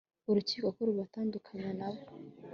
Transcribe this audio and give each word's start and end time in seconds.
urukiko 0.29 0.67
ko 0.75 0.81
rubatandukanya 0.89 1.71
nabo 1.79 2.01